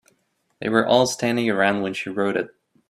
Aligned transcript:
They 0.59 0.67
were 0.67 0.83
all 0.83 1.05
standing 1.05 1.47
around 1.51 1.83
when 1.83 1.93
she 1.93 2.09
wrote 2.09 2.35
it. 2.35 2.47